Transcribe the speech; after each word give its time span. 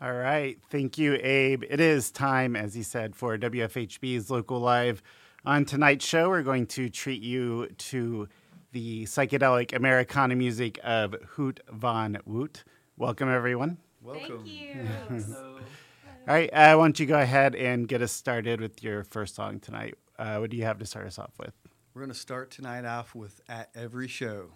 All 0.00 0.12
right. 0.12 0.56
Thank 0.70 0.96
you, 0.96 1.18
Abe. 1.20 1.64
It 1.68 1.80
is 1.80 2.12
time, 2.12 2.54
as 2.54 2.72
he 2.74 2.84
said, 2.84 3.16
for 3.16 3.36
WFHB's 3.36 4.30
Local 4.30 4.60
Live. 4.60 5.02
On 5.44 5.64
tonight's 5.64 6.06
show, 6.06 6.28
we're 6.28 6.44
going 6.44 6.66
to 6.66 6.88
treat 6.88 7.20
you 7.20 7.66
to 7.78 8.28
the 8.70 9.04
psychedelic 9.06 9.74
Americana 9.74 10.36
music 10.36 10.78
of 10.84 11.16
Hoot 11.30 11.58
Von 11.72 12.18
Woot. 12.26 12.62
Welcome, 12.96 13.28
everyone. 13.28 13.78
Welcome. 14.00 14.44
Thank 14.44 14.46
you. 14.46 15.36
All 15.36 16.34
right. 16.34 16.50
Uh, 16.52 16.76
why 16.76 16.84
don't 16.84 17.00
you 17.00 17.06
go 17.06 17.18
ahead 17.18 17.56
and 17.56 17.88
get 17.88 18.00
us 18.00 18.12
started 18.12 18.60
with 18.60 18.84
your 18.84 19.02
first 19.02 19.34
song 19.34 19.58
tonight? 19.58 19.94
Uh, 20.16 20.36
what 20.36 20.50
do 20.50 20.56
you 20.56 20.64
have 20.64 20.78
to 20.78 20.86
start 20.86 21.06
us 21.08 21.18
off 21.18 21.32
with? 21.40 21.54
We're 21.92 22.02
going 22.02 22.12
to 22.12 22.18
start 22.18 22.52
tonight 22.52 22.84
off 22.84 23.16
with 23.16 23.40
At 23.48 23.70
Every 23.74 24.06
Show. 24.06 24.52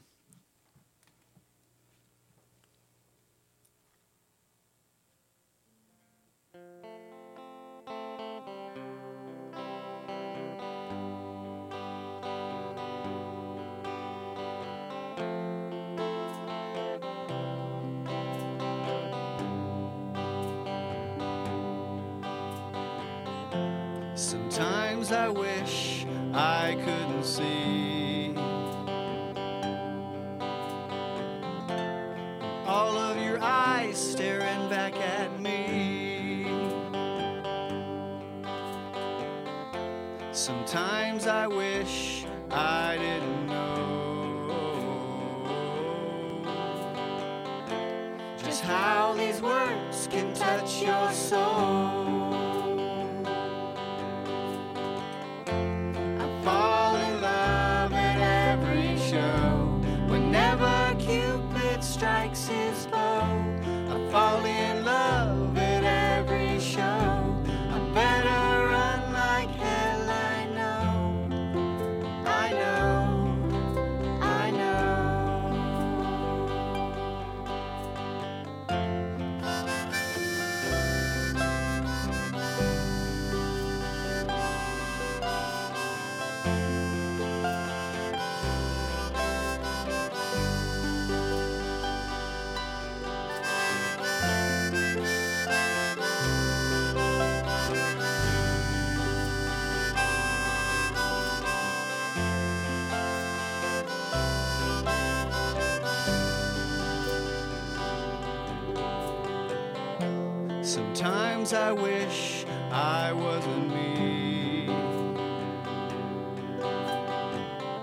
I 25.23 25.29
wish 25.29 26.05
I 26.35 26.77
couldn't 26.85 27.23
see 27.23 28.35
all 32.67 32.99
of 32.99 33.23
your 33.23 33.39
eyes 33.41 33.97
staring 33.97 34.69
back 34.69 34.97
at 34.97 35.39
me. 35.39 36.49
Sometimes 40.33 41.29
I 41.29 41.47
wish 41.47 42.27
I 42.51 42.97
didn't 42.99 43.47
know 43.47 43.93
just 48.39 48.65
how 48.65 49.15
these 49.15 49.41
words 49.41 50.09
can 50.11 50.35
touch 50.35 50.83
your 50.83 51.13
soul. 51.13 52.02
I 111.55 111.73
wish 111.73 112.47
I 112.71 113.13
wasn't 113.13 113.69
me. 113.69 114.69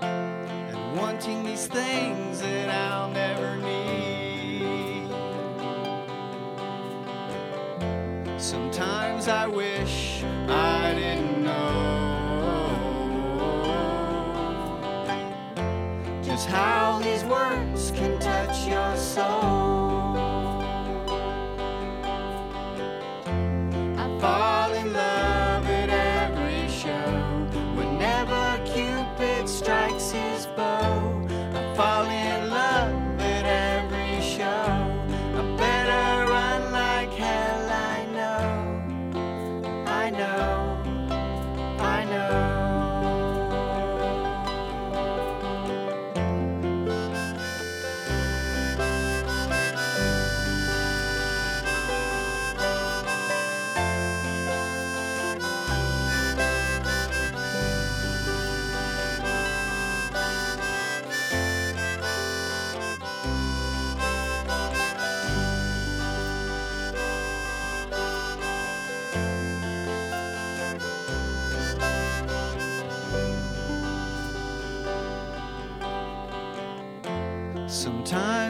And 0.02 0.96
wanting 0.96 1.44
these 1.44 1.68
things 1.68 2.40
that 2.40 2.68
I'll 2.68 3.10
never 3.10 3.56
need. 3.58 5.08
Sometimes 8.40 9.28
I 9.28 9.46
wish 9.46 10.24
I 10.48 10.94
didn't 10.94 11.44
know 11.44 11.90
just 16.24 16.48
how 16.48 16.98
these 16.98 17.22
words 17.24 17.69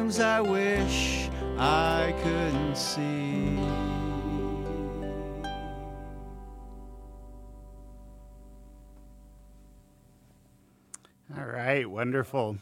Sometimes 0.01 0.21
I 0.21 0.41
wish 0.41 1.29
I 1.59 2.15
couldn't 2.23 2.75
see. 2.75 3.59
All 11.37 11.45
right, 11.45 11.85
wonderful. 11.85 12.57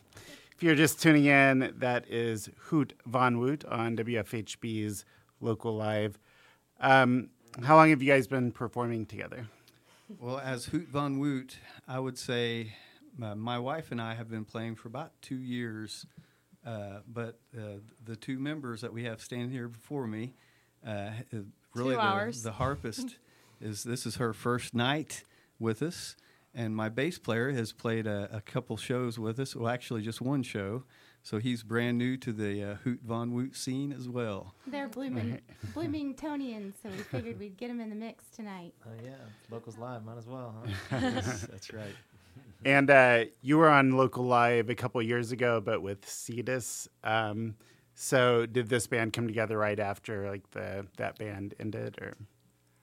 If 0.57 0.65
you're 0.65 0.75
just 0.75 1.01
tuning 1.01 1.27
in, 1.27 1.75
that 1.77 2.11
is 2.11 2.51
Hoot 2.59 2.95
Von 3.07 3.39
Woot 3.39 3.65
on 3.67 3.97
WFHB's 3.97 5.05
Local 5.41 5.77
Live. 5.77 6.19
Um, 6.81 7.31
how 7.63 7.77
long 7.77 7.91
have 7.91 8.03
you 8.03 8.13
guys 8.13 8.27
been 8.27 8.51
performing 8.51 9.07
together? 9.07 9.47
Well, 10.19 10.41
as 10.41 10.65
Hoot 10.65 10.89
Von 10.89 11.21
Woot, 11.21 11.57
I 11.87 12.01
would 12.01 12.19
say 12.19 12.75
uh, 13.23 13.37
my 13.37 13.61
wife 13.61 13.93
and 13.93 14.03
I 14.03 14.15
have 14.15 14.29
been 14.29 14.45
playing 14.45 14.75
for 14.75 14.89
about 14.89 15.13
two 15.23 15.39
years. 15.39 16.05
Uh, 16.69 17.01
but 17.11 17.39
uh, 17.57 17.79
the 18.05 18.15
two 18.15 18.39
members 18.39 18.83
that 18.83 18.93
we 18.93 19.05
have 19.05 19.23
standing 19.23 19.51
here 19.51 19.69
before 19.69 20.07
me, 20.07 20.35
uh, 20.87 21.11
really 21.75 21.95
Two 21.95 22.01
hours. 22.01 22.43
the, 22.43 22.51
the 22.51 22.57
harpist 22.57 23.17
is 23.61 23.85
this 23.85 24.05
is 24.05 24.17
her 24.17 24.35
first 24.35 24.75
night 24.75 25.25
with 25.59 25.81
us, 25.83 26.15
and 26.55 26.77
my 26.77 26.91
bass 26.91 27.19
player 27.19 27.53
has 27.53 27.73
played 27.73 28.07
a, 28.07 28.29
a 28.31 28.41
couple 28.43 28.77
shows 28.77 29.19
with 29.19 29.39
us. 29.41 29.57
Well, 29.57 29.69
actually, 29.69 30.03
just 30.03 30.21
one 30.21 30.43
show. 30.43 30.85
So 31.23 31.39
he's 31.39 31.63
brand 31.63 31.97
new 31.99 32.17
to 32.19 32.33
the 32.33 32.63
uh, 32.63 32.75
Hoot 32.85 33.01
Von 33.03 33.33
Woot 33.33 33.57
scene 33.57 33.93
as 33.93 34.09
well. 34.09 34.55
They're 34.67 34.89
blooming, 34.89 35.41
Bloomingtonians, 35.75 36.75
so 36.83 36.91
we 36.91 36.99
figured 36.99 37.39
we'd 37.41 37.57
get 37.57 37.69
them 37.69 37.81
in 37.81 37.89
the 37.89 37.97
mix 37.97 38.25
tonight. 38.35 38.75
Oh 38.87 38.91
yeah, 39.03 39.13
locals 39.51 39.79
live, 39.79 40.05
might 40.05 40.19
as 40.19 40.27
well, 40.27 40.55
huh? 40.91 41.01
That's, 41.01 41.43
that's 41.43 41.73
right. 41.73 41.95
And 42.65 42.91
uh, 42.91 43.25
you 43.41 43.57
were 43.59 43.69
on 43.69 43.93
Local 43.93 44.25
Live 44.25 44.69
a 44.69 44.75
couple 44.75 45.01
years 45.03 45.31
ago, 45.33 45.61
but 45.61 45.81
with 45.83 46.09
Cetus. 46.09 46.89
Um, 47.05 47.55
so 47.95 48.47
did 48.47 48.69
this 48.69 48.87
band 48.87 49.13
come 49.13 49.27
together 49.27 49.57
right 49.59 49.79
after 49.79 50.29
like 50.31 50.51
the 50.51 50.87
that 50.97 51.19
band 51.19 51.55
ended, 51.61 51.99
or 52.01 52.15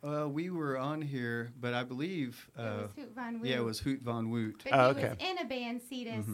Uh, 0.03 0.27
we 0.27 0.49
were 0.49 0.77
on 0.77 1.01
here, 1.01 1.51
but 1.59 1.73
I 1.73 1.83
believe 1.83 2.49
uh, 2.57 2.61
it 2.61 2.81
was 2.81 2.91
Hoot 2.95 3.15
Von 3.15 3.39
Woot. 3.39 3.49
yeah, 3.49 3.55
it 3.57 3.63
was 3.63 3.79
Hoot 3.79 4.01
Von 4.01 4.29
Woot. 4.29 4.61
But 4.63 4.73
Oh, 4.73 4.93
he 4.93 4.99
okay. 4.99 5.09
was 5.09 5.17
in 5.29 5.37
a 5.39 5.45
band, 5.45 5.81
Cetus, 5.89 6.25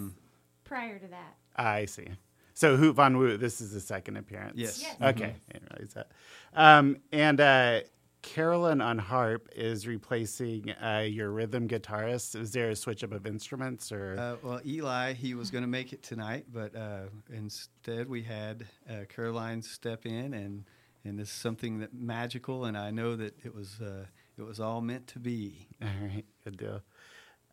prior 0.64 1.00
to 1.00 1.08
that. 1.08 1.36
I 1.56 1.86
see. 1.86 2.08
So 2.54 2.76
Hoot 2.76 2.96
Von 2.96 3.18
Woot, 3.18 3.40
this 3.40 3.62
is 3.62 3.72
the 3.74 3.80
second 3.80 4.18
appearance. 4.18 4.54
Yes. 4.56 4.82
Yes. 4.82 4.96
Okay, 5.02 5.36
I 5.50 5.54
didn't 5.54 5.70
realize 5.74 5.94
that. 5.94 6.12
Um, 6.54 6.98
and 7.12 7.40
uh, 7.40 7.80
Carolyn 8.22 8.82
on 8.82 8.98
harp 8.98 9.50
is 9.56 9.88
replacing 9.88 10.72
uh, 10.72 11.06
your 11.08 11.32
rhythm 11.32 11.68
guitarist. 11.68 12.40
Is 12.40 12.52
there 12.52 12.70
a 12.70 12.76
switch 12.76 13.04
up 13.04 13.12
of 13.14 13.26
instruments 13.26 13.92
or? 13.92 14.16
Uh, 14.18 14.36
well, 14.48 14.62
Eli, 14.66 15.14
he 15.14 15.34
was 15.34 15.50
going 15.50 15.64
to 15.64 15.68
make 15.68 15.92
it 15.92 16.04
tonight, 16.04 16.46
but 16.54 16.76
uh, 16.76 17.06
instead 17.34 18.08
we 18.08 18.22
had 18.22 18.68
uh, 18.90 19.06
Caroline 19.10 19.62
step 19.62 20.06
in, 20.06 20.34
and 20.34 20.66
and 21.04 21.18
this 21.18 21.30
is 21.30 21.34
something 21.34 21.80
that 21.80 21.94
magical, 21.94 22.66
and 22.66 22.78
I 22.78 22.92
know 22.92 23.16
that 23.16 23.34
it 23.44 23.56
was 23.56 23.80
uh, 23.82 24.06
it 24.38 24.44
was 24.44 24.60
all 24.60 24.82
meant 24.82 25.08
to 25.08 25.20
be. 25.20 25.68
All 25.82 25.88
right, 26.02 26.26
good 26.44 26.58
deal. 26.58 26.82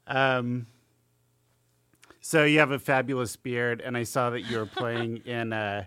Um, 0.06 0.67
so 2.21 2.44
you 2.44 2.59
have 2.59 2.73
a 2.73 2.79
fabulous 2.79 3.37
beard, 3.37 3.81
and 3.81 3.97
I 3.97 4.03
saw 4.03 4.31
that 4.31 4.43
you 4.43 4.59
were 4.59 4.67
playing 4.67 5.19
in 5.25 5.53
uh, 5.53 5.85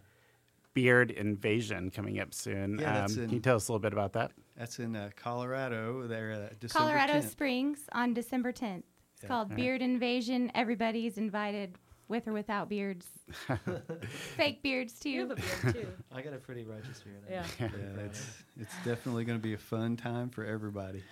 Beard 0.74 1.12
Invasion 1.12 1.92
coming 1.92 2.20
up 2.20 2.34
soon. 2.34 2.80
Yeah, 2.80 3.06
um, 3.06 3.12
in- 3.12 3.26
can 3.26 3.30
you 3.30 3.40
tell 3.40 3.58
us 3.58 3.68
a 3.68 3.72
little 3.72 3.82
bit 3.82 3.94
about 3.94 4.14
that? 4.14 4.32
That's 4.58 4.80
in 4.80 4.96
uh, 4.96 5.10
Colorado. 5.16 6.08
There, 6.08 6.32
uh, 6.32 6.54
December 6.60 6.90
Colorado 6.90 7.14
10th. 7.20 7.30
Springs 7.30 7.80
on 7.94 8.14
December 8.14 8.52
10th. 8.52 8.84
It's 9.14 9.24
Yeah. 9.24 9.28
called 9.30 9.56
Beard 9.56 9.82
Invasion. 9.82 10.52
Everybody's 10.56 11.18
invited, 11.18 11.76
with 12.08 12.28
or 12.28 12.34
without 12.34 12.68
beards. 12.70 13.08
Fake 14.36 14.62
beards 14.62 15.00
too. 15.00 15.10
You 15.10 15.20
have 15.22 15.32
a 15.32 15.36
beard 15.36 15.76
too. 15.76 15.88
I 16.12 16.22
got 16.22 16.34
a 16.34 16.38
pretty 16.38 16.64
righteous 16.64 17.02
beard. 17.02 17.24
Yeah. 17.30 17.46
Yeah, 17.60 18.04
it's 18.06 18.44
it's 18.60 18.74
definitely 18.84 19.24
going 19.26 19.38
to 19.38 19.42
be 19.44 19.54
a 19.54 19.58
fun 19.58 19.96
time 19.96 20.30
for 20.30 20.46
everybody. 20.46 21.04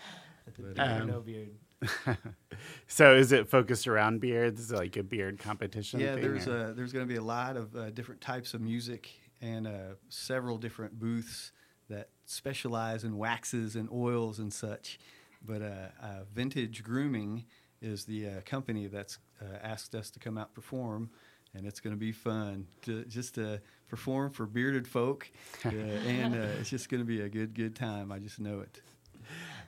But, 0.57 0.80
Um, 0.80 1.07
no 1.07 1.19
beard. 1.21 1.51
So 2.88 3.15
is 3.15 3.31
it 3.31 3.47
focused 3.47 3.88
around 3.88 4.19
beards? 4.19 4.59
Is 4.59 4.71
it 4.71 4.75
like 4.75 4.97
a 4.97 5.03
beard 5.03 5.39
competition? 5.39 6.00
Yeah, 6.01 6.15
thing, 6.15 6.24
there's 6.24 6.47
or- 6.47 6.71
a 6.71 6.74
there's 6.74 6.91
going 6.91 7.06
to 7.07 7.09
be 7.09 7.18
a 7.18 7.24
lot 7.24 7.56
of 7.56 7.74
uh, 7.75 7.89
different 7.91 8.19
types 8.19 8.53
of 8.53 8.59
music 8.62 9.09
and 9.41 9.65
uh, 9.68 9.94
several 10.09 10.57
different 10.57 11.00
booths 11.00 11.51
that 11.89 12.09
specialize 12.25 13.03
in 13.03 13.18
waxes 13.18 13.75
and 13.75 13.89
oils 13.91 14.39
and 14.39 14.53
such. 14.53 15.00
But 15.45 15.62
uh, 15.62 15.88
uh, 16.01 16.24
Vintage 16.33 16.83
Grooming 16.83 17.45
is 17.81 18.06
the 18.06 18.27
uh, 18.27 18.31
company 18.45 18.88
that's 18.88 19.19
uh, 19.41 19.57
asked 19.62 19.95
us 19.95 20.09
to 20.12 20.19
come 20.19 20.38
out 20.38 20.53
perform, 20.53 21.09
and 21.53 21.65
it's 21.65 21.80
going 21.80 21.95
to 21.95 22.00
be 22.00 22.12
fun 22.12 22.68
to 22.83 23.06
just 23.06 23.36
to 23.36 23.62
perform 23.88 24.31
for 24.31 24.45
bearded 24.45 24.88
folk, 24.88 25.30
uh, 25.65 25.69
and 25.74 26.36
uh, 26.36 26.59
it's 26.59 26.69
just 26.69 26.89
going 26.89 27.01
to 27.01 27.07
be 27.07 27.21
a 27.21 27.30
good 27.30 27.53
good 27.53 27.75
time. 27.75 28.12
I 28.12 28.19
just 28.19 28.39
know 28.39 28.59
it. 28.59 28.81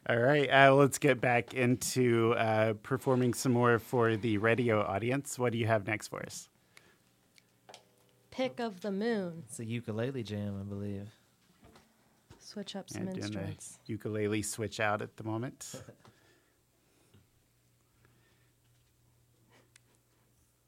All 0.09 0.17
right, 0.17 0.49
uh, 0.51 0.73
let's 0.73 0.97
get 0.97 1.21
back 1.21 1.53
into 1.53 2.33
uh, 2.33 2.73
performing 2.81 3.33
some 3.33 3.51
more 3.51 3.77
for 3.77 4.17
the 4.17 4.39
radio 4.39 4.81
audience. 4.81 5.37
What 5.37 5.51
do 5.51 5.59
you 5.59 5.67
have 5.67 5.85
next 5.85 6.07
for 6.07 6.23
us? 6.25 6.49
Pic 8.31 8.59
of 8.59 8.81
the 8.81 8.91
moon. 8.91 9.43
It's 9.47 9.59
a 9.59 9.65
ukulele 9.65 10.23
jam, 10.23 10.57
I 10.59 10.63
believe. 10.63 11.09
Switch 12.51 12.75
up 12.75 12.87
Yeah, 12.89 12.97
some 12.97 13.05
doing 13.05 13.15
the 13.15 13.21
instruments. 13.21 13.79
ukulele 13.85 14.41
switch 14.41 14.81
out 14.81 15.01
at 15.01 15.15
the 15.15 15.23
moment. 15.23 15.73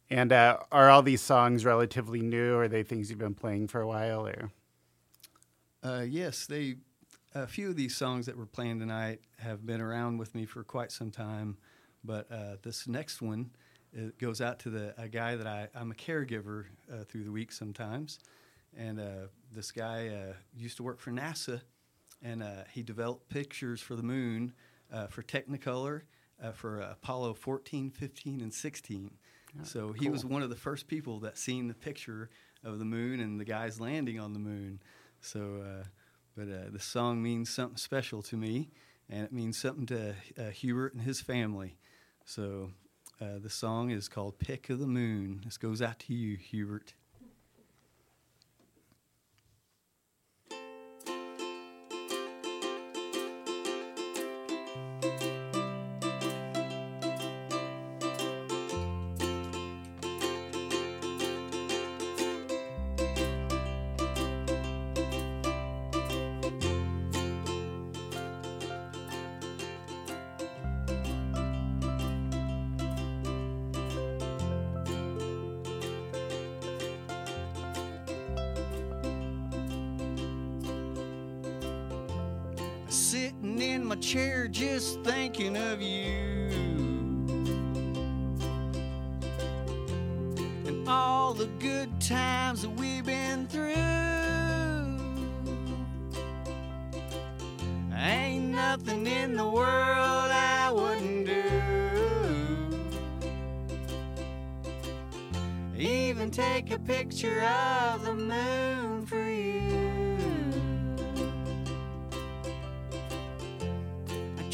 and 0.10 0.32
uh, 0.32 0.60
are 0.72 0.90
all 0.90 1.02
these 1.02 1.22
songs 1.22 1.66
relatively 1.66 2.22
new, 2.22 2.54
or 2.54 2.64
are 2.64 2.68
they 2.70 2.84
things 2.84 3.10
you've 3.10 3.20
been 3.20 3.36
playing 3.36 3.68
for 3.68 3.82
a 3.82 3.88
while? 3.88 4.26
Or 4.26 4.50
Uh, 5.84 6.06
yes, 6.08 6.46
they. 6.46 6.76
A 7.36 7.48
few 7.48 7.70
of 7.70 7.76
these 7.76 7.98
songs 7.98 8.28
that 8.28 8.38
we're 8.38 8.46
playing 8.46 8.80
tonight 8.80 9.20
have 9.40 9.66
been 9.66 9.82
around 9.82 10.20
with 10.20 10.36
me 10.36 10.46
for 10.46 10.64
quite 10.64 10.92
some 10.92 11.10
time, 11.12 11.58
but 12.04 12.32
uh, 12.32 12.56
this 12.62 12.88
next 12.88 13.22
one 13.22 13.50
it 13.92 14.18
goes 14.20 14.40
out 14.40 14.58
to 14.60 14.70
the 14.70 14.94
a 14.98 15.10
guy 15.10 15.36
that 15.36 15.48
I, 15.48 15.68
I'm 15.76 15.92
a 15.92 15.96
caregiver 15.96 16.66
uh, 16.90 17.04
through 17.04 17.26
the 17.26 17.32
week 17.32 17.52
sometimes, 17.52 18.20
and 18.78 19.02
uh, 19.02 19.28
this 19.52 19.72
guy 19.72 20.08
uh, 20.08 20.34
used 20.56 20.78
to 20.78 20.84
work 20.84 21.02
for 21.02 21.12
NASA, 21.12 21.62
and 22.24 22.42
uh, 22.42 22.64
he 22.72 22.82
developed 22.82 23.30
pictures 23.30 23.82
for 23.82 23.96
the 23.96 24.04
moon 24.04 24.54
uh, 24.92 25.08
for 25.08 25.22
Technicolor 25.22 26.02
uh, 26.42 26.52
for 26.52 26.80
Apollo 26.80 27.36
14, 27.36 27.92
15, 27.92 28.42
and 28.42 28.54
16. 28.54 29.12
so 29.64 29.92
he 29.92 30.10
was 30.10 30.26
one 30.26 30.42
of 30.42 30.50
the 30.50 30.56
first 30.56 30.88
people 30.88 31.20
that 31.20 31.38
seen 31.38 31.68
the 31.68 31.74
picture 31.74 32.30
of 32.64 32.80
the 32.80 32.86
moon 32.86 33.20
and 33.20 33.40
the 33.40 33.46
guys 33.46 33.80
landing 33.80 34.20
on 34.20 34.34
the 34.34 34.40
moon. 34.40 34.80
So, 35.22 35.64
uh, 35.64 35.84
but 36.36 36.48
uh, 36.48 36.70
the 36.72 36.80
song 36.80 37.22
means 37.22 37.50
something 37.50 37.78
special 37.78 38.22
to 38.24 38.38
me, 38.38 38.72
and 39.10 39.24
it 39.24 39.32
means 39.32 39.58
something 39.58 39.86
to 39.88 40.16
uh, 40.38 40.50
Hubert 40.50 40.94
and 40.94 41.04
his 41.04 41.22
family. 41.22 41.78
So, 42.26 42.72
uh, 43.22 43.40
the 43.42 43.50
song 43.50 43.92
is 43.92 44.10
called 44.10 44.40
"Pic 44.40 44.70
of 44.70 44.80
the 44.80 44.88
Moon." 44.88 45.42
This 45.46 45.58
goes 45.58 45.82
out 45.82 46.00
to 46.00 46.14
you, 46.14 46.36
Hubert. 46.36 46.94
Sitting 83.14 83.62
in 83.62 83.86
my 83.86 83.96
chair, 83.98 84.48
just 84.48 85.00
thinking 85.04 85.56
of 85.56 85.80
you. 85.84 86.50
And 90.66 90.90
all 90.90 91.36
the 91.36 91.46
good 91.60 92.02
times 92.02 92.64
that 92.64 92.72
we've 92.72 93.06
been 93.06 93.46
through. 93.46 93.76
Ain't 97.96 98.46
nothing 98.46 99.06
in 99.06 99.36
the 99.38 99.48
world 99.48 100.32
I 100.32 100.72
wouldn't 100.72 101.28
do. 101.28 101.44
Even 105.78 106.32
take 106.32 106.72
a 106.72 106.80
picture 106.80 107.44
of 107.44 108.06
the 108.06 108.16
moon 108.16 108.73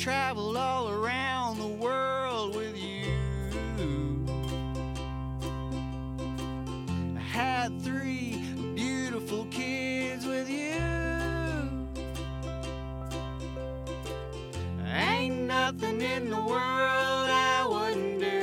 traveled 0.10 0.58
all 0.58 0.90
around 0.90 1.60
the 1.60 1.68
world 1.68 2.56
with 2.56 2.76
you. 2.76 4.26
I 7.16 7.20
had 7.20 7.80
three 7.84 8.42
beautiful 8.74 9.46
kids 9.52 10.26
with 10.26 10.50
you. 10.50 10.82
Ain't 14.88 15.42
nothing 15.42 16.02
in 16.02 16.32
the 16.32 16.42
world 16.42 17.30
I 17.30 17.68
wouldn't 17.70 18.20
do. 18.20 18.42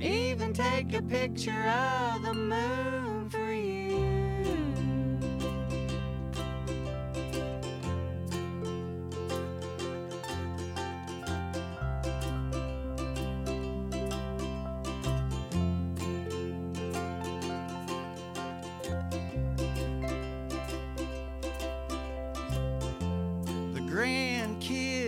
Even 0.00 0.52
take 0.52 0.94
a 0.94 1.02
picture 1.02 1.64
of 1.66 2.22
the 2.22 2.34
moon 2.34 2.91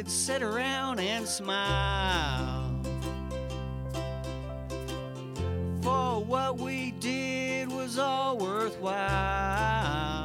grandkids 0.05 0.11
sit 0.11 0.43
around 0.43 1.01
and 1.01 1.27
smile. 1.27 2.71
For 5.83 6.25
what 6.25 6.59
we 6.59 6.93
did 6.93 7.71
was 7.71 7.99
all 7.99 8.39
worthwhile. 8.39 10.24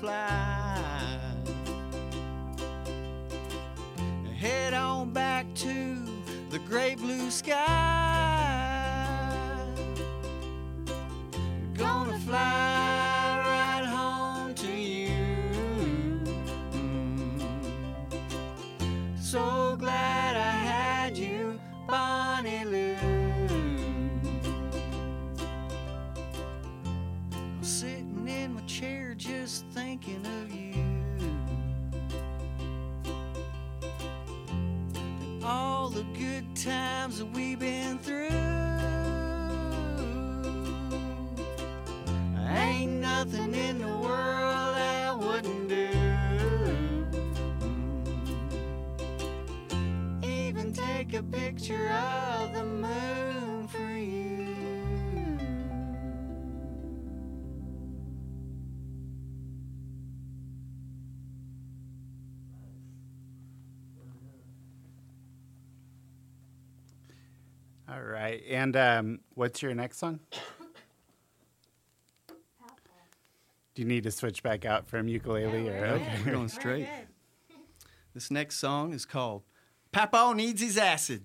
Fly. 0.00 0.78
Head 4.38 4.72
on 4.72 5.10
back 5.10 5.44
to 5.56 5.96
the 6.48 6.58
great 6.60 6.96
blue 6.96 7.30
sky. 7.30 8.09
Take 51.00 51.14
a 51.14 51.22
picture 51.22 51.88
of 51.88 52.52
the 52.52 52.62
moon 52.62 53.66
for 53.68 53.78
you. 53.78 54.46
All 67.88 68.02
right. 68.02 68.42
And 68.50 68.76
um, 68.76 69.20
what's 69.34 69.62
your 69.62 69.74
next 69.74 69.98
song? 69.98 70.20
Do 73.74 73.82
you 73.82 73.88
need 73.88 74.02
to 74.02 74.10
switch 74.10 74.42
back 74.42 74.66
out 74.66 74.86
from 74.86 75.08
ukulele 75.08 75.66
or 75.70 75.86
okay? 75.86 76.18
We're 76.26 76.32
going 76.32 76.48
straight. 76.48 76.88
This 78.12 78.30
next 78.30 78.58
song 78.58 78.92
is 78.92 79.06
called 79.06 79.44
Papaw 79.92 80.34
Needs 80.34 80.62
His 80.62 80.78
Acid. 80.78 81.24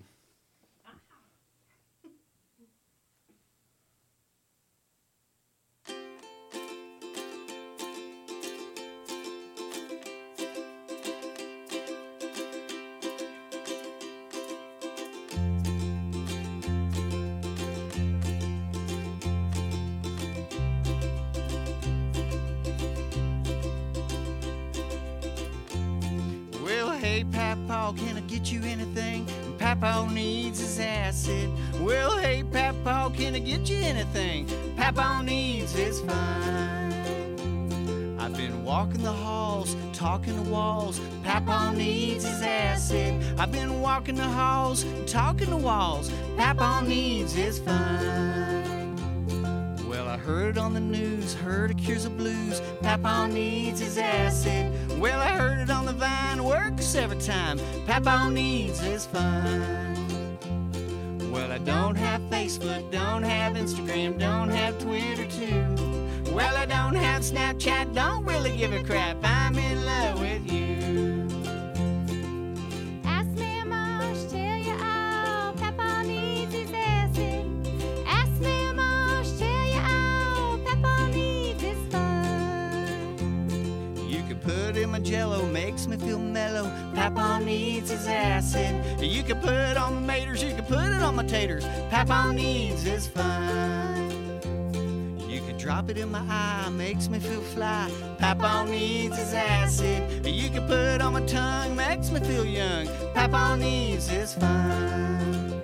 Well, 26.64 26.90
can 27.92 28.16
I 28.16 28.20
get 28.20 28.50
you 28.50 28.62
anything? 28.62 29.26
Papa 29.58 30.08
needs 30.12 30.60
his 30.60 30.78
acid. 30.80 31.50
Well, 31.80 32.18
hey, 32.18 32.42
Papa, 32.42 33.12
can 33.16 33.34
I 33.34 33.38
get 33.38 33.68
you 33.68 33.78
anything? 33.78 34.48
Papa 34.76 35.22
needs 35.24 35.72
his 35.72 36.00
fine. 36.00 36.92
I've 38.18 38.36
been 38.36 38.64
walking 38.64 39.02
the 39.02 39.12
halls, 39.12 39.76
talking 39.92 40.34
to 40.34 40.42
walls. 40.50 41.00
Papa 41.22 41.72
needs 41.76 42.24
his 42.24 42.42
acid. 42.42 43.22
I've 43.38 43.52
been 43.52 43.80
walking 43.80 44.16
the 44.16 44.24
halls, 44.24 44.84
talking 45.06 45.48
to 45.48 45.56
walls. 45.56 46.10
Papa 46.36 46.84
needs 46.86 47.32
his 47.32 47.58
fine. 47.58 48.96
Well, 49.88 50.08
I 50.08 50.16
heard 50.16 50.58
on 50.58 50.74
the 50.74 50.80
news, 50.80 51.34
heard 51.34 51.70
it 51.70 51.78
cures 51.78 52.04
the 52.04 52.10
blues. 52.10 52.60
Papa 52.82 53.28
needs 53.32 53.80
his 53.80 53.96
acid. 53.96 54.72
Well, 54.98 55.20
I 55.20 55.28
heard 55.28 55.58
it 55.58 55.70
on 55.70 55.84
the 55.84 55.92
vine, 55.92 56.42
works 56.42 56.94
every 56.94 57.18
time. 57.18 57.60
Papa 57.86 58.30
needs 58.30 58.80
his 58.80 59.04
fine. 59.04 60.38
Well, 61.30 61.52
I 61.52 61.58
don't 61.58 61.96
have 61.96 62.22
Facebook, 62.22 62.90
don't 62.90 63.22
have 63.22 63.54
Instagram, 63.54 64.18
don't 64.18 64.48
have 64.48 64.78
Twitter 64.78 65.26
too. 65.26 66.32
Well, 66.32 66.56
I 66.56 66.64
don't 66.64 66.94
have 66.94 67.22
Snapchat, 67.22 67.94
don't 67.94 68.24
really 68.24 68.56
give 68.56 68.72
a 68.72 68.82
crap. 68.82 69.18
I'm 69.22 69.58
in 69.58 69.84
love 69.84 70.20
with 70.20 70.45
Papa 87.06 87.44
needs 87.44 87.90
his 87.90 88.08
acid. 88.08 89.00
You 89.00 89.22
can 89.22 89.38
put 89.38 89.52
it 89.52 89.76
on 89.76 90.04
my 90.04 90.18
maters, 90.18 90.42
you 90.42 90.52
can 90.56 90.64
put 90.64 90.88
it 90.92 91.00
on 91.00 91.14
my 91.14 91.24
taters. 91.24 91.64
Papa 91.88 92.32
needs 92.34 92.82
his 92.82 93.06
fun. 93.06 94.10
You 95.28 95.40
can 95.42 95.56
drop 95.56 95.88
it 95.88 95.98
in 95.98 96.10
my 96.10 96.18
eye, 96.28 96.68
makes 96.70 97.08
me 97.08 97.20
feel 97.20 97.42
fly. 97.42 97.88
Papa 98.18 98.66
needs 98.68 99.16
his 99.16 99.32
acid. 99.34 100.26
You 100.26 100.50
can 100.50 100.66
put 100.66 100.80
it 100.96 101.00
on 101.00 101.12
my 101.12 101.24
tongue, 101.26 101.76
makes 101.76 102.10
me 102.10 102.18
feel 102.18 102.44
young. 102.44 102.88
Papa 103.14 103.56
needs 103.56 104.08
his 104.08 104.34
fun. 104.34 105.62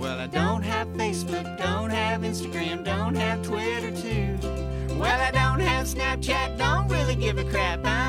Well, 0.00 0.18
I 0.18 0.26
don't 0.26 0.64
have 0.64 0.88
Facebook, 0.88 1.58
don't 1.58 1.90
have 1.90 2.22
Instagram, 2.22 2.84
don't 2.84 3.14
have 3.14 3.40
Twitter 3.44 3.92
too. 3.92 4.36
Well, 4.98 5.20
I 5.20 5.30
don't 5.30 5.60
have 5.60 5.86
Snapchat, 5.86 6.58
don't 6.58 6.88
really 6.88 7.14
give 7.14 7.38
a 7.38 7.44
crap. 7.44 7.86
I'm 7.86 7.99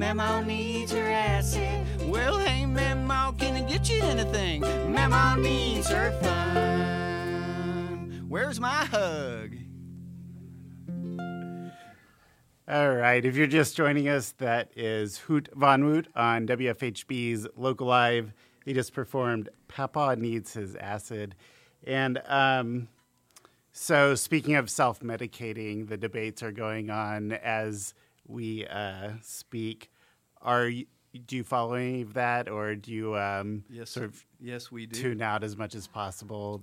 Memo 0.00 0.40
needs 0.40 0.92
her 0.92 1.10
acid. 1.10 1.86
Well, 2.08 2.38
hey, 2.38 2.64
Memo, 2.64 3.32
can 3.32 3.56
I 3.56 3.60
get 3.68 3.90
you 3.90 4.00
anything? 4.00 4.62
Memo 4.62 5.34
needs 5.34 5.90
her 5.90 6.10
fun. 6.22 7.44
Where's 8.26 8.58
my 8.58 8.86
hug? 8.86 9.56
All 12.66 12.94
right. 12.94 13.22
If 13.22 13.36
you're 13.36 13.46
just 13.46 13.76
joining 13.76 14.08
us, 14.08 14.32
that 14.38 14.70
is 14.74 15.18
Hoot 15.18 15.50
Von 15.54 15.84
Woot 15.84 16.08
on 16.16 16.46
WFHB's 16.46 17.46
Local 17.54 17.86
Live. 17.86 18.32
He 18.64 18.72
just 18.72 18.94
performed 18.94 19.50
Papaw 19.68 20.14
Needs 20.14 20.54
His 20.54 20.76
Acid. 20.76 21.34
And 21.84 22.22
um, 22.26 22.88
so, 23.72 24.14
speaking 24.14 24.54
of 24.54 24.70
self 24.70 25.00
medicating, 25.00 25.90
the 25.90 25.98
debates 25.98 26.42
are 26.42 26.52
going 26.52 26.88
on 26.88 27.32
as 27.32 27.92
we 28.30 28.66
uh, 28.66 29.10
speak. 29.22 29.90
Are 30.42 30.68
you, 30.68 30.86
do 31.26 31.36
you 31.36 31.44
follow 31.44 31.74
any 31.74 32.02
of 32.02 32.14
that, 32.14 32.48
or 32.48 32.74
do 32.74 32.92
you 32.92 33.16
um, 33.16 33.64
Yes, 33.68 33.90
sort 33.90 34.06
of 34.06 34.24
yes, 34.40 34.70
we 34.70 34.86
do. 34.86 35.00
tune 35.00 35.22
out 35.22 35.42
as 35.44 35.56
much 35.56 35.74
as 35.74 35.86
possible, 35.86 36.62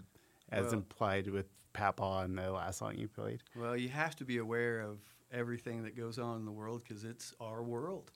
as 0.51 0.65
Well- 0.65 0.73
implied 0.75 1.27
with 1.27 1.47
Papa 1.73 2.21
and 2.23 2.37
the 2.37 2.51
last 2.51 2.79
song 2.79 2.95
you 2.97 3.07
played? 3.07 3.43
Well, 3.55 3.77
you 3.77 3.89
have 3.89 4.15
to 4.17 4.25
be 4.25 4.37
aware 4.37 4.79
of 4.81 4.99
everything 5.31 5.83
that 5.83 5.95
goes 5.95 6.17
on 6.17 6.37
in 6.39 6.45
the 6.45 6.51
world 6.51 6.83
because 6.87 7.03
it's 7.03 7.33
our 7.39 7.61
world. 7.61 8.11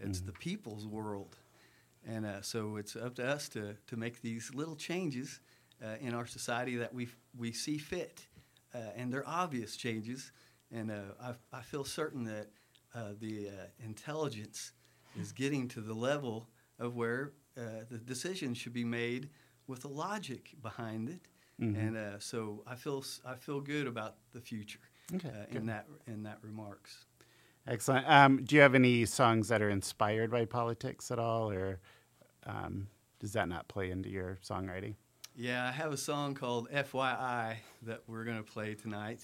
It's 0.00 0.20
the 0.20 0.32
people's 0.32 0.86
world. 0.86 1.36
And 2.06 2.24
uh, 2.24 2.42
so 2.42 2.76
it's 2.76 2.94
up 2.94 3.16
to 3.16 3.26
us 3.26 3.48
to, 3.50 3.74
to 3.88 3.96
make 3.96 4.20
these 4.22 4.54
little 4.54 4.76
changes 4.76 5.40
uh, 5.84 5.96
in 6.00 6.14
our 6.14 6.26
society 6.26 6.76
that 6.76 6.94
we, 6.94 7.08
we 7.36 7.50
see 7.52 7.78
fit. 7.78 8.26
Uh, 8.74 8.78
and 8.96 9.12
they're 9.12 9.26
obvious 9.28 9.76
changes. 9.76 10.30
And 10.70 10.90
uh, 10.90 11.00
I, 11.20 11.34
I 11.58 11.62
feel 11.62 11.82
certain 11.84 12.24
that 12.24 12.48
uh, 12.94 13.12
the 13.20 13.48
uh, 13.48 13.52
intelligence 13.84 14.72
is 15.18 15.32
getting 15.32 15.68
to 15.68 15.80
the 15.80 15.94
level 15.94 16.48
of 16.78 16.94
where 16.94 17.32
uh, 17.56 17.84
the 17.90 17.98
decision 17.98 18.54
should 18.54 18.72
be 18.72 18.84
made 18.84 19.30
with 19.66 19.84
a 19.84 19.88
logic 19.88 20.54
behind 20.62 21.08
it. 21.08 21.20
And 21.60 21.96
uh, 21.96 22.20
so 22.20 22.62
I 22.68 22.76
feel 22.76 23.04
I 23.26 23.34
feel 23.34 23.60
good 23.60 23.88
about 23.88 24.14
the 24.32 24.40
future 24.40 24.78
Okay, 25.12 25.28
uh, 25.28 25.56
in 25.56 25.66
that 25.66 25.86
in 26.06 26.22
that 26.22 26.38
remarks. 26.42 27.06
Excellent. 27.66 28.08
Um, 28.08 28.44
do 28.44 28.54
you 28.54 28.62
have 28.62 28.76
any 28.76 29.04
songs 29.04 29.48
that 29.48 29.60
are 29.60 29.68
inspired 29.68 30.30
by 30.30 30.44
politics 30.44 31.10
at 31.10 31.18
all, 31.18 31.50
or 31.50 31.80
um, 32.46 32.86
does 33.18 33.32
that 33.32 33.48
not 33.48 33.66
play 33.66 33.90
into 33.90 34.08
your 34.08 34.38
songwriting? 34.42 34.94
Yeah, 35.34 35.66
I 35.66 35.72
have 35.72 35.92
a 35.92 35.96
song 35.96 36.34
called 36.34 36.70
FYI 36.70 37.56
that 37.82 38.02
we're 38.06 38.24
going 38.24 38.38
to 38.38 38.42
play 38.52 38.74
tonight. 38.74 39.20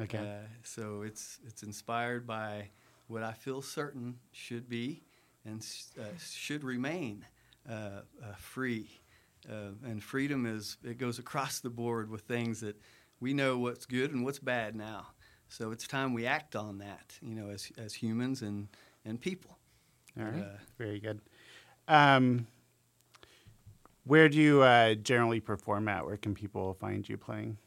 Okay. 0.00 0.18
Uh, 0.18 0.48
so 0.62 1.02
it's 1.02 1.38
it's 1.46 1.62
inspired 1.62 2.26
by 2.26 2.70
what 3.06 3.22
I 3.22 3.32
feel 3.32 3.62
certain 3.62 4.18
should 4.32 4.68
be 4.68 5.02
and 5.44 5.64
uh, 5.98 6.04
should 6.18 6.64
remain 6.64 7.24
uh, 7.68 7.72
uh, 8.22 8.34
free 8.36 9.00
uh, 9.50 9.72
and 9.84 10.02
freedom 10.02 10.46
is 10.46 10.76
it 10.84 10.98
goes 10.98 11.18
across 11.18 11.60
the 11.60 11.70
board 11.70 12.10
with 12.10 12.22
things 12.22 12.60
that 12.60 12.76
we 13.20 13.34
know 13.34 13.58
what's 13.58 13.86
good 13.86 14.12
and 14.12 14.24
what's 14.24 14.38
bad 14.38 14.74
now. 14.74 15.08
So 15.48 15.70
it's 15.70 15.86
time 15.86 16.14
we 16.14 16.26
act 16.26 16.56
on 16.56 16.78
that, 16.78 17.18
you 17.22 17.34
know, 17.34 17.50
as 17.50 17.70
as 17.78 17.94
humans 17.94 18.42
and 18.42 18.68
and 19.04 19.20
people. 19.20 19.58
All 20.18 20.24
right. 20.24 20.42
Uh, 20.42 20.58
Very 20.78 20.98
good. 20.98 21.20
Um, 21.88 22.46
where 24.04 24.28
do 24.28 24.38
you 24.38 24.62
uh, 24.62 24.94
generally 24.94 25.40
perform 25.40 25.88
at? 25.88 26.04
Where 26.04 26.16
can 26.16 26.34
people 26.34 26.74
find 26.74 27.08
you 27.08 27.16
playing? 27.16 27.58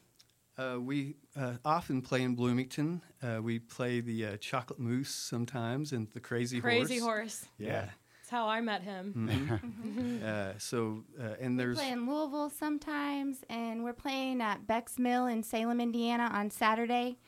Uh, 0.58 0.80
we 0.80 1.16
uh, 1.36 1.54
often 1.64 2.02
play 2.02 2.24
in 2.24 2.34
Bloomington. 2.36 3.02
Uh, 3.22 3.40
we 3.42 3.60
play 3.60 4.00
the 4.00 4.26
uh, 4.26 4.38
Chocolate 4.38 4.80
Moose 4.80 5.14
sometimes 5.14 5.92
and 5.92 6.08
the 6.14 6.20
Crazy, 6.20 6.60
Crazy 6.60 6.78
Horse. 6.80 6.88
Crazy 6.88 7.00
Horse. 7.02 7.46
Yeah. 7.60 7.72
That's 7.82 8.30
how 8.32 8.48
I 8.48 8.60
met 8.62 8.82
him. 8.82 10.22
uh, 10.26 10.54
so 10.58 11.04
uh, 11.20 11.36
and 11.40 11.58
We 11.58 11.64
there's 11.64 11.78
play 11.78 11.92
in 11.92 12.10
Louisville 12.10 12.50
sometimes, 12.50 13.38
and 13.50 13.84
we're 13.84 13.94
playing 13.94 14.42
at 14.42 14.66
Beck's 14.68 14.98
Mill 14.98 15.28
in 15.28 15.44
Salem, 15.44 15.80
Indiana 15.80 16.30
on 16.34 16.50
Saturday. 16.50 17.20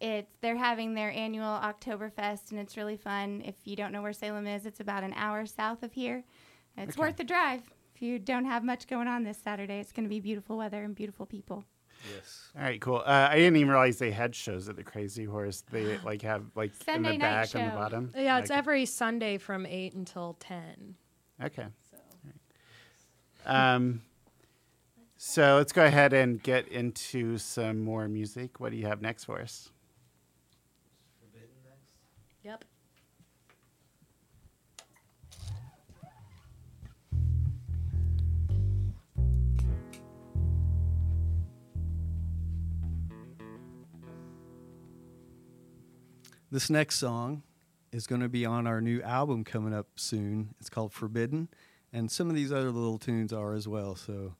It's 0.00 0.32
they're 0.40 0.56
having 0.56 0.94
their 0.94 1.10
annual 1.12 1.44
Oktoberfest, 1.44 2.50
and 2.50 2.58
it's 2.58 2.76
really 2.78 2.96
fun. 2.96 3.42
If 3.44 3.54
you 3.64 3.76
don't 3.76 3.92
know 3.92 4.00
where 4.02 4.14
Salem 4.14 4.46
is, 4.46 4.64
it's 4.64 4.80
about 4.80 5.04
an 5.04 5.12
hour 5.14 5.44
south 5.44 5.82
of 5.82 5.92
here. 5.92 6.24
It's 6.78 6.96
Okay. 6.96 7.00
worth 7.06 7.16
the 7.18 7.24
drive. 7.24 7.60
If 7.94 8.00
you 8.00 8.18
don't 8.18 8.46
have 8.46 8.64
much 8.64 8.86
going 8.88 9.06
on 9.06 9.24
this 9.24 9.36
Saturday, 9.36 9.78
it's 9.78 9.92
going 9.92 10.04
to 10.06 10.08
be 10.08 10.18
beautiful 10.20 10.56
weather 10.56 10.82
and 10.82 10.94
beautiful 10.94 11.26
people. 11.26 11.64
Yes. 12.14 12.50
All 12.56 12.62
right, 12.62 12.80
cool. 12.80 12.98
Uh, 13.04 13.28
I 13.30 13.36
didn't 13.36 13.56
even 13.56 13.68
realize 13.70 13.98
they 13.98 14.10
had 14.10 14.34
shows 14.34 14.68
at 14.68 14.76
the 14.76 14.82
Crazy 14.84 15.24
Horse. 15.24 15.62
They 15.70 15.98
like 16.04 16.22
have 16.22 16.44
like 16.54 16.72
in 16.88 17.02
the 17.02 17.10
night 17.10 17.20
back 17.20 17.54
and 17.54 17.70
the 17.70 17.74
bottom. 17.76 18.10
Yeah, 18.16 18.38
it's 18.38 18.50
Like- 18.50 18.58
every 18.58 18.86
Sunday 18.86 19.38
from 19.38 19.66
8 19.66 19.94
until 19.94 20.36
10. 20.40 20.94
Okay. 21.42 21.66
So. 21.90 21.96
Um, 23.46 24.02
so 25.16 25.56
let's 25.56 25.72
go 25.72 25.84
ahead 25.84 26.12
and 26.12 26.42
get 26.42 26.68
into 26.68 27.38
some 27.38 27.80
more 27.82 28.08
music. 28.08 28.60
What 28.60 28.70
do 28.72 28.76
you 28.78 28.86
have 28.86 29.00
next 29.02 29.24
for 29.24 29.40
us? 29.40 29.70
Forbidden 31.20 31.48
next. 31.64 31.92
Yep. 32.42 32.64
This 46.52 46.68
next 46.68 46.96
song 46.96 47.44
is 47.92 48.08
going 48.08 48.22
to 48.22 48.28
be 48.28 48.44
on 48.44 48.66
our 48.66 48.80
new 48.80 49.00
album 49.02 49.44
coming 49.44 49.72
up 49.72 49.86
soon. 49.94 50.56
It's 50.58 50.68
called 50.68 50.92
Forbidden, 50.92 51.46
and 51.92 52.10
some 52.10 52.28
of 52.28 52.34
these 52.34 52.50
other 52.50 52.72
little 52.72 52.98
tunes 52.98 53.32
are 53.32 53.54
as 53.54 53.68
well. 53.68 53.94
So 53.94 54.34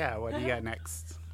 Yeah, 0.00 0.16
what 0.16 0.32
do 0.32 0.40
you 0.40 0.46
got 0.48 0.64
next? 0.64 1.12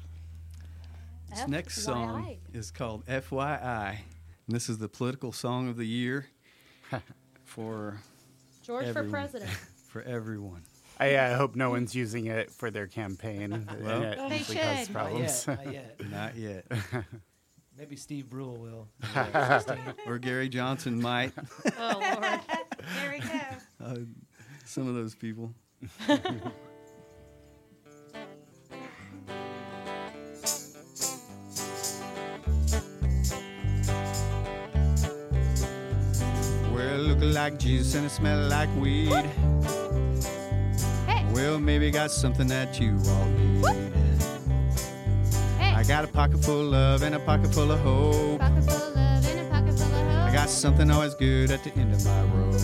This 1.29 1.47
next 1.47 1.81
song 1.83 2.23
FYI. 2.23 2.37
is 2.53 2.71
called 2.71 3.05
FYI. 3.05 3.89
And 3.91 4.55
this 4.55 4.67
is 4.69 4.77
the 4.77 4.87
political 4.87 5.31
song 5.33 5.67
of 5.69 5.75
the 5.77 5.85
year 5.85 6.25
for 7.45 7.99
George 8.63 8.91
for 8.93 9.03
president. 9.03 9.51
for 9.89 10.01
everyone. 10.03 10.63
I 10.99 11.15
uh, 11.15 11.37
hope 11.37 11.55
no 11.55 11.69
one's 11.69 11.93
using 11.93 12.27
it 12.27 12.49
for 12.49 12.71
their 12.71 12.87
campaign. 12.87 13.67
Well- 13.81 14.03
it 14.03 14.17
They 14.29 14.37
usually 14.37 14.57
causes 14.57 14.85
should. 14.87 14.93
Not 14.95 15.03
problems. 15.03 15.47
yet. 15.47 15.65
Not 15.65 15.73
yet. 15.73 16.09
Not 16.09 16.35
yet. 16.37 16.65
Maybe 17.77 17.95
Steve 17.97 18.29
Brule 18.29 18.55
will. 18.55 18.87
Or 20.07 20.17
Gary 20.19 20.47
Johnson 20.49 21.01
might. 21.01 21.31
Oh 21.77 21.99
Lord. 21.99 22.39
There 22.95 23.11
we 23.11 23.19
go. 23.19 23.85
Uh, 23.85 23.95
some 24.65 24.87
of 24.87 24.95
those 24.95 25.13
people. 25.15 25.53
Like 37.51 37.59
Jesus 37.59 37.95
and 37.95 38.05
it 38.05 38.09
smell 38.09 38.49
like 38.49 38.67
weed. 38.75 39.07
Hey, 41.07 41.25
Well, 41.31 41.57
maybe 41.61 41.89
got 41.89 42.11
something 42.11 42.45
that 42.47 42.77
you 42.77 42.99
all 43.07 43.25
need. 43.25 43.65
hey. 45.57 45.73
I 45.73 45.83
got 45.87 46.03
a 46.03 46.09
pocket 46.09 46.43
full 46.43 46.59
of 46.59 46.67
love 46.67 47.03
and 47.03 47.15
a 47.15 47.19
pocket 47.19 47.53
full 47.53 47.71
of 47.71 47.79
hope. 47.79 48.41
Pocket 48.41 48.63
full 48.65 48.75
of 48.75 48.95
love 48.95 49.25
and 49.25 49.39
a 49.39 49.49
pocket 49.49 49.77
full 49.79 49.87
of 49.87 50.07
hope. 50.07 50.29
I 50.29 50.33
got 50.33 50.49
something 50.49 50.91
always 50.91 51.15
good 51.15 51.51
at 51.51 51.63
the 51.63 51.71
end 51.75 51.93
of 51.93 52.03
my 52.03 52.21
road. 52.35 52.61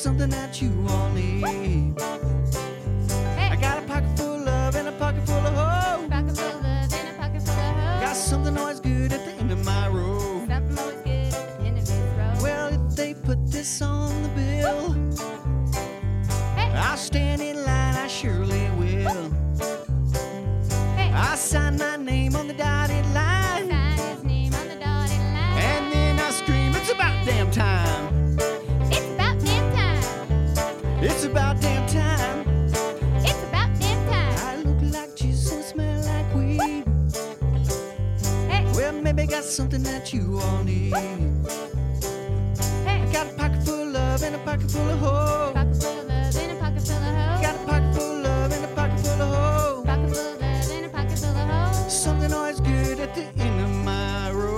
Something 0.00 0.30
that 0.30 0.62
you 0.62 0.70
you 40.20 40.38
all 40.38 40.62
need. 40.64 40.92
hey. 40.92 41.16
Got 43.12 43.26
a 43.28 43.32
pocket 43.34 43.62
full 43.62 43.82
of 43.82 43.88
love 43.88 44.22
and 44.22 44.34
a 44.36 44.38
pocket 44.38 44.70
full 44.70 44.88
of 44.88 44.98
hope. 44.98 45.54
Pocket 45.54 45.76
full 45.76 45.98
of 45.98 46.06
love 46.06 46.36
and 46.36 46.52
a 46.52 46.54
pocket 46.60 46.82
full 46.82 46.96
of 46.96 47.02
hope. 47.02 47.42
Got 47.42 47.54
a 47.54 47.58
pocket 47.66 47.94
full 47.94 48.04
of 48.04 48.24
love 48.24 48.52
and 48.52 48.64
a 48.64 48.68
pocket 48.74 49.00
full 49.00 49.22
of 49.22 49.34
hope. 49.34 49.86
Pocket 49.86 50.10
full 50.10 50.20
of 50.20 50.40
love 50.40 50.70
and 50.70 50.86
a 50.86 50.88
pocket 50.90 51.18
full 51.18 51.30
of 51.30 51.50
hope. 51.50 51.90
Something 51.90 52.32
always 52.32 52.60
good 52.60 53.00
at 53.00 53.14
the 53.14 53.24
end 53.42 53.60
of 53.60 53.70
my 53.84 54.30
road. 54.32 54.50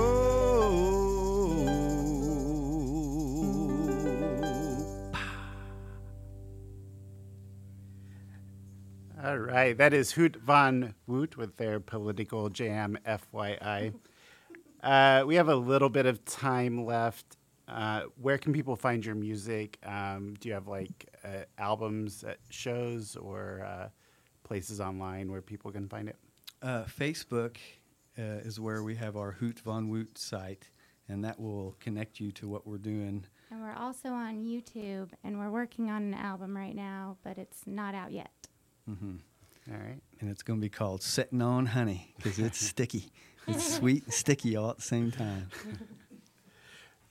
All 9.23 9.37
right, 9.37 9.77
that 9.77 9.93
is 9.93 10.11
Hoot 10.11 10.35
Von 10.35 10.95
Woot 11.07 11.37
with 11.37 11.55
their 11.55 11.79
political 11.79 12.49
jam, 12.49 12.97
FYI. 13.07 13.93
Uh, 14.83 15.23
we 15.25 15.35
have 15.35 15.47
a 15.47 15.55
little 15.55 15.89
bit 15.89 16.05
of 16.05 16.23
time 16.25 16.85
left. 16.85 17.37
Uh, 17.69 18.01
where 18.21 18.37
can 18.37 18.51
people 18.51 18.75
find 18.75 19.05
your 19.05 19.15
music? 19.15 19.79
Um, 19.85 20.35
do 20.39 20.49
you 20.49 20.53
have 20.53 20.67
like 20.67 21.07
uh, 21.23 21.45
albums 21.57 22.23
at 22.25 22.39
shows 22.49 23.15
or 23.15 23.63
uh, 23.65 23.87
places 24.43 24.81
online 24.81 25.31
where 25.31 25.41
people 25.41 25.71
can 25.71 25.87
find 25.87 26.09
it? 26.09 26.17
Uh, 26.61 26.83
Facebook 26.83 27.57
uh, 28.19 28.43
is 28.43 28.59
where 28.59 28.83
we 28.83 28.95
have 28.95 29.15
our 29.15 29.31
Hoot 29.31 29.59
Von 29.61 29.87
Woot 29.89 30.17
site, 30.17 30.69
and 31.07 31.23
that 31.23 31.39
will 31.39 31.77
connect 31.79 32.19
you 32.19 32.31
to 32.33 32.49
what 32.49 32.67
we're 32.67 32.77
doing. 32.77 33.25
And 33.49 33.61
we're 33.61 33.73
also 33.75 34.09
on 34.09 34.43
YouTube, 34.43 35.11
and 35.23 35.39
we're 35.39 35.49
working 35.51 35.89
on 35.89 36.03
an 36.03 36.13
album 36.13 36.55
right 36.57 36.75
now, 36.75 37.17
but 37.23 37.37
it's 37.37 37.61
not 37.65 37.95
out 37.95 38.11
yet. 38.11 38.31
hmm 38.85 39.15
All 39.71 39.77
right. 39.77 40.01
And 40.19 40.29
it's 40.29 40.43
going 40.43 40.59
to 40.59 40.61
be 40.61 40.69
called 40.69 41.01
Sitting 41.01 41.41
on 41.41 41.67
Honey 41.67 42.13
because 42.17 42.37
it's 42.39 42.57
sticky. 42.67 43.11
It's 43.47 43.75
sweet 43.75 44.03
and 44.05 44.13
sticky 44.13 44.55
all 44.55 44.69
at 44.71 44.77
the 44.77 44.83
same 44.83 45.11
time. 45.11 45.49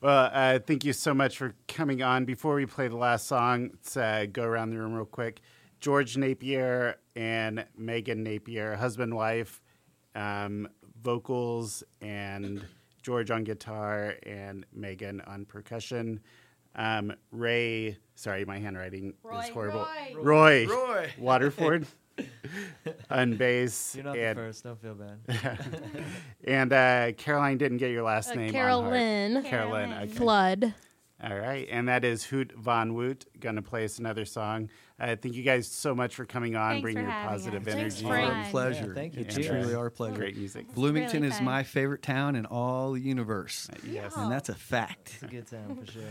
Well, 0.02 0.30
uh, 0.32 0.58
thank 0.58 0.84
you 0.84 0.92
so 0.92 1.14
much 1.14 1.38
for 1.38 1.54
coming 1.68 2.02
on. 2.02 2.24
Before 2.24 2.56
we 2.56 2.66
play 2.66 2.88
the 2.88 2.96
last 2.96 3.28
song, 3.28 3.70
let's 3.72 3.96
uh, 3.96 4.26
go 4.32 4.42
around 4.42 4.70
the 4.70 4.78
room 4.78 4.94
real 4.94 5.04
quick. 5.04 5.40
George 5.78 6.16
Napier 6.16 6.96
and 7.14 7.64
Megan 7.78 8.24
Napier, 8.24 8.74
husband 8.74 9.14
wife, 9.14 9.62
um, 10.16 10.68
vocals, 11.04 11.84
and 12.00 12.64
George 13.02 13.30
on 13.30 13.44
guitar 13.44 14.16
and 14.24 14.66
Megan 14.72 15.20
on 15.20 15.44
percussion. 15.44 16.18
Um, 16.74 17.12
Ray, 17.30 17.96
sorry, 18.16 18.44
my 18.44 18.58
handwriting 18.58 19.10
is 19.10 19.14
Roy, 19.22 19.50
horrible. 19.52 19.86
Roy. 20.16 20.66
Roy, 20.66 20.66
Roy. 20.66 21.10
Waterford 21.16 21.86
on 23.10 23.36
bass. 23.36 23.94
You're 23.94 24.04
not 24.04 24.16
and, 24.18 24.38
the 24.38 24.42
first. 24.42 24.64
Don't 24.64 24.80
feel 24.80 24.94
bad. 24.94 25.58
and 26.44 26.72
uh, 26.72 27.12
Caroline 27.16 27.58
didn't 27.58 27.78
get 27.78 27.90
your 27.90 28.02
last 28.02 28.30
Uh, 28.30 28.34
name. 28.34 28.46
on 28.48 28.52
Carolyn. 28.52 29.42
Carolyn. 29.42 29.44
Carolyn. 29.44 29.92
Okay. 29.92 30.12
Flood. 30.12 30.74
All 31.24 31.38
right, 31.38 31.68
and 31.70 31.86
that 31.86 32.04
is 32.04 32.24
Hoot 32.24 32.52
Von 32.56 32.94
Woot 32.94 33.26
going 33.38 33.54
to 33.54 33.62
play 33.62 33.84
us 33.84 34.00
another 34.00 34.24
song. 34.24 34.68
Uh, 34.98 35.14
thank 35.14 35.36
you 35.36 35.44
guys 35.44 35.68
so 35.68 35.94
much 35.94 36.16
for 36.16 36.24
coming 36.24 36.56
on, 36.56 36.72
Thanks 36.72 36.82
bringing 36.82 37.04
for 37.04 37.08
your 37.10 37.12
having 37.12 37.28
positive 37.30 37.68
us. 37.68 37.74
Thanks, 37.74 37.94
energy. 38.02 38.06
Frank. 38.08 38.32
Our 38.34 38.50
pleasure. 38.50 38.86
Yeah, 38.88 38.94
thank 38.94 39.14
you. 39.14 39.20
It's 39.20 39.34
Cheers. 39.36 39.46
truly 39.46 39.74
our 39.76 39.88
pleasure. 39.88 40.16
Great 40.16 40.36
music. 40.36 40.74
Bloomington 40.74 41.22
really 41.22 41.32
is 41.32 41.40
my 41.40 41.62
favorite 41.62 42.02
town 42.02 42.34
in 42.34 42.44
all 42.46 42.90
the 42.92 43.00
universe. 43.00 43.68
Yes. 43.88 44.14
And 44.16 44.32
that's 44.32 44.48
a 44.48 44.54
fact. 44.56 45.12
It's 45.14 45.22
a 45.22 45.26
good 45.28 45.46
town 45.46 45.76
for 45.76 45.92
sure. 45.92 46.02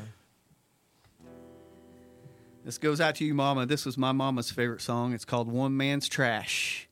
This 2.64 2.78
goes 2.78 3.02
out 3.02 3.16
to 3.16 3.26
you, 3.26 3.34
Mama. 3.34 3.66
This 3.66 3.86
was 3.86 3.98
my 3.98 4.12
mama's 4.12 4.52
favorite 4.52 4.82
song. 4.82 5.14
It's 5.14 5.26
called 5.26 5.52
One 5.52 5.76
Man's 5.76 6.08
Trash. 6.08 6.88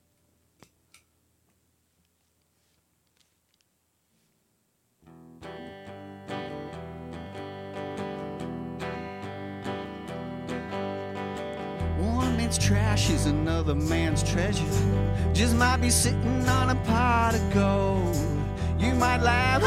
One 11.99 12.35
man's 12.35 12.57
trash 12.57 13.11
is 13.11 13.27
another 13.27 13.75
man's 13.75 14.23
treasure. 14.23 14.65
Just 15.33 15.55
might 15.55 15.77
be 15.77 15.91
sitting 15.91 16.49
on 16.49 16.71
a 16.71 16.75
pot 16.85 17.35
of 17.35 17.53
gold. 17.53 18.15
You 18.79 18.95
might 18.95 19.21
laugh. 19.21 19.61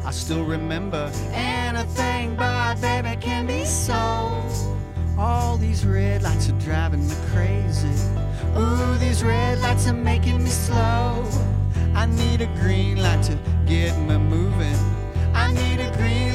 I 0.06 0.12
still 0.12 0.44
remember 0.44 1.10
anything 1.32 2.36
but 2.36 2.80
baby 2.80 3.16
can 3.20 3.48
be 3.48 3.64
sold. 3.64 4.75
All 5.18 5.56
these 5.56 5.86
red 5.86 6.22
lights 6.22 6.50
are 6.50 6.60
driving 6.60 7.06
me 7.08 7.14
crazy. 7.32 7.88
Ooh, 8.56 8.98
these 8.98 9.24
red 9.24 9.60
lights 9.60 9.88
are 9.88 9.94
making 9.94 10.44
me 10.44 10.50
slow. 10.50 11.24
I 11.94 12.04
need 12.04 12.42
a 12.42 12.46
green 12.60 12.98
light 13.02 13.22
to 13.24 13.38
get 13.64 13.98
me 13.98 14.18
moving. 14.18 14.76
I 15.32 15.52
need 15.52 15.80
a 15.80 15.90
green 15.96 16.25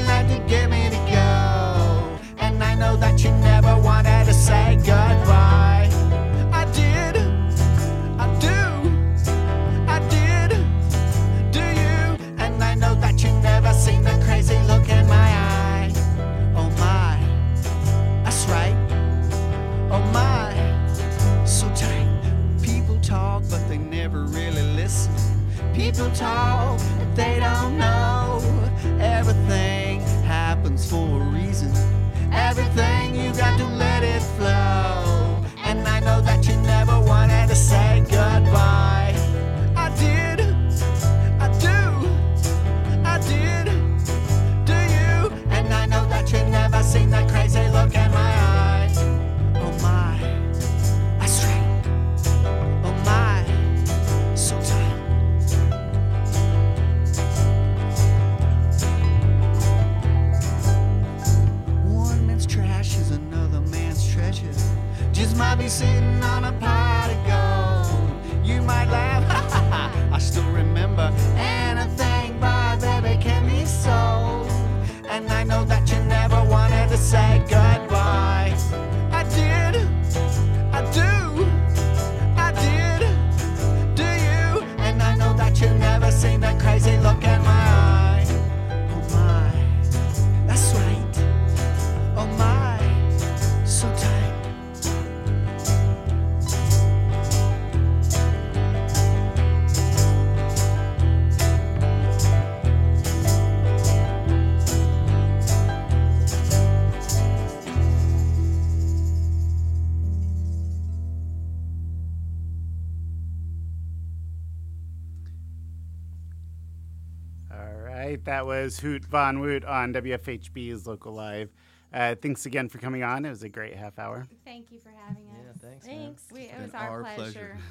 right, 118.21 118.33
that 118.33 118.45
was 118.45 118.79
Hoot 118.79 119.05
Von 119.05 119.39
Woot 119.39 119.65
on 119.65 119.93
WFHB's 119.93 120.85
Local 120.85 121.13
Live. 121.13 121.49
Uh, 121.93 122.15
thanks 122.15 122.45
again 122.45 122.69
for 122.69 122.77
coming 122.77 123.03
on. 123.03 123.25
It 123.25 123.29
was 123.29 123.43
a 123.43 123.49
great 123.49 123.75
half 123.75 123.97
hour. 123.99 124.27
Thank 124.45 124.71
you 124.71 124.79
for 124.79 124.91
having 124.91 125.27
us. 125.29 125.57
Yeah, 125.63 125.69
thanks. 125.69 125.87
man. 125.87 125.97
Thanks. 125.97 126.23
We, 126.31 126.41
it 126.41 126.61
was 126.61 126.73
our, 126.73 126.89
our 126.89 127.03
pleasure. 127.03 127.15
pleasure. 127.15 127.57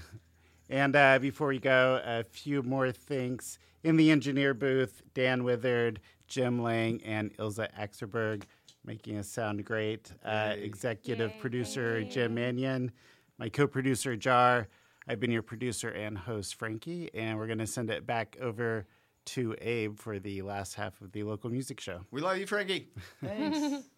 And 0.73 0.95
uh, 0.95 1.19
before 1.19 1.49
we 1.49 1.59
go, 1.59 2.01
a 2.05 2.23
few 2.23 2.63
more 2.63 2.93
thanks. 2.93 3.59
In 3.83 3.97
the 3.97 4.13
engineer 4.13 4.55
booth, 4.55 5.03
Dan 5.15 5.43
Withered, 5.43 5.99
Jim 6.29 6.63
Lang, 6.63 7.03
and 7.03 7.37
Ilza 7.39 7.67
Axerberg 7.77 8.45
making 8.85 9.19
us 9.19 9.27
sound 9.27 9.65
great. 9.65 10.13
Uh, 10.25 10.55
executive 10.57 11.33
Yay, 11.33 11.41
producer 11.41 12.05
Jim 12.05 12.31
you. 12.31 12.37
Mannion, 12.37 12.93
my 13.37 13.49
co 13.49 13.67
producer 13.67 14.15
Jar. 14.15 14.69
I've 15.09 15.19
been 15.19 15.33
your 15.33 15.43
producer 15.43 15.89
and 15.89 16.17
host, 16.17 16.55
Frankie, 16.55 17.11
and 17.15 17.37
we're 17.37 17.49
going 17.49 17.59
to 17.59 17.67
send 17.67 17.91
it 17.91 18.07
back 18.07 18.37
over 18.41 18.87
to 19.26 19.54
Abe 19.61 19.98
for 19.98 20.18
the 20.18 20.42
last 20.42 20.74
half 20.74 21.00
of 21.00 21.12
the 21.12 21.22
local 21.22 21.50
music 21.50 21.80
show. 21.80 22.00
We 22.11 22.20
love 22.20 22.38
you, 22.38 22.46
Frankie. 22.46 22.88
Thanks. 23.22 23.85